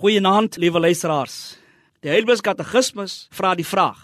[0.00, 1.58] Goeienaand, liewe luisteraars.
[2.00, 3.98] Die Heidelberg Katekismus vra die vraag: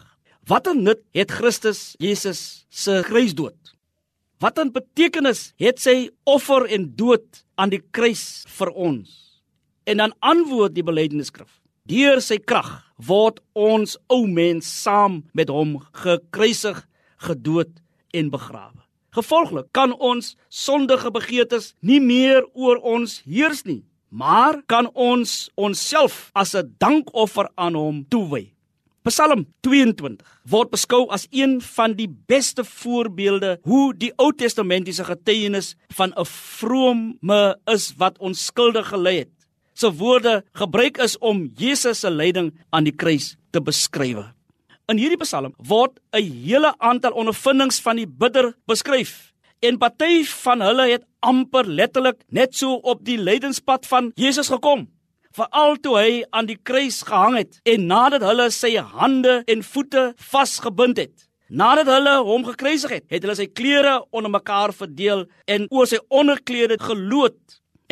[0.44, 3.56] Watter nut het Christus Jesus se kruisdood?
[4.36, 9.40] Watter betekenis het sy offer en dood aan die kruis vir ons?
[9.88, 11.48] En dan antwoord die belydenisskrif:
[11.88, 16.84] Deur sy krag word ons ou mens saam met hom gekruisig,
[17.24, 17.72] gedood
[18.12, 18.84] en begrawe.
[19.16, 23.80] Gevolglik kan ons sondige begeertes nie meer oor ons heers nie
[24.16, 28.52] maar kan ons onsself as 'n dankoffer aan hom toewy.
[29.02, 35.76] Psalm 22 word beskou as een van die beste voorbeelde hoe die Ou Testamentiese getuienis
[35.94, 39.32] van 'n vrome is wat onskuldig gelei het.
[39.74, 44.32] Sy woorde gebruik is om Jesus se lyding aan die kruis te beskryf.
[44.88, 50.60] In hierdie Psalm word 'n hele aantal ondervindings van die bidder beskryf en party van
[50.60, 54.86] hulle het amper letterlik net so op die lydenspad van Jesus gekom
[55.36, 60.08] veral toe hy aan die kruis gehang het en nadat hulle sy hande en voete
[60.32, 61.14] vasgebind het.
[61.48, 66.00] Nadat hulle hom gekruisig het het hulle sy klere onder mekaar verdeel en oor sy
[66.08, 67.38] onderklere geloot.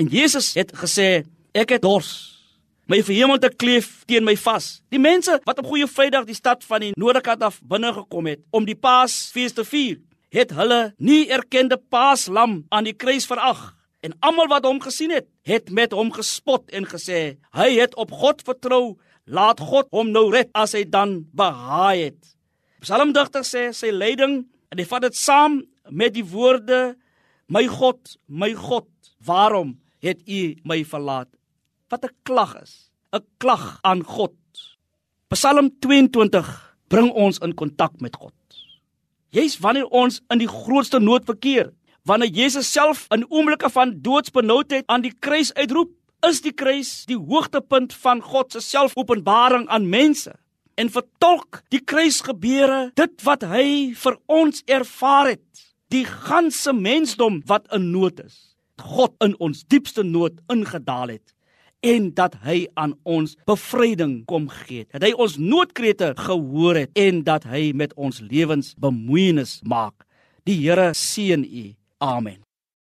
[0.01, 2.33] En Jesus het gesê ek het dors.
[2.91, 4.83] My verhemelte kleef teen my vas.
[4.93, 8.43] Die mense wat op goeie vrydag die stad van die noordekant af binne gekom het
[8.53, 10.01] om die paasfees te vier
[10.35, 13.73] het hulle nie erkende paaslam aan die kruis verag.
[14.05, 18.13] En almal wat hom gesien het het met hom gespot en gesê hy het op
[18.13, 18.97] God vertrou.
[19.25, 22.35] Laat God hom nou red as hy dan behaai het.
[22.85, 26.97] Psalmdigter sê sy lyding en hy vat dit saam met die woorde
[27.49, 28.91] my God my God
[29.25, 31.31] waarom het u my verlaat?
[31.89, 34.37] Wat 'n klag is 'n klag aan God.
[35.29, 38.44] Psalm 22 bring ons in kontak met God
[39.35, 41.73] Jy's wanneer ons in die grootste nood verkeer,
[42.07, 45.91] wanneer Jesus self in oomblikke van doodsbenoudheid aan die kruis uitroep,
[46.29, 50.31] is die kruis die hoogtepunt van God se selfopenbaring aan mense.
[50.79, 53.67] En vertolk die kruisgebeure dit wat hy
[53.99, 58.55] vir ons ervaar het, die ganse mensdom wat in nood is.
[58.79, 61.35] God in ons diepste nood ingedaal het
[61.85, 64.87] en dat hy aan ons bevryding kom gee.
[64.93, 70.07] Dat hy ons noodkrete gehoor het en dat hy met ons lewens bemoeienis maak.
[70.49, 71.69] Die Here seën u.
[72.05, 72.44] Amen.